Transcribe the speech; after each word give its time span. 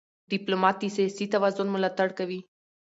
ډيپلومات 0.31 0.75
د 0.79 0.83
سیاسي 0.95 1.25
توازن 1.33 1.67
ملاتړ 1.75 2.09
کوي. 2.19 2.39